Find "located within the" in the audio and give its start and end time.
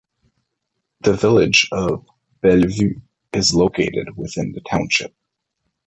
3.53-4.61